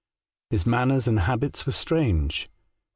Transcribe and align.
His 0.49 0.65
manners 0.65 1.07
and 1.07 1.19
habits 1.19 1.67
were 1.67 1.71
strange. 1.73 2.49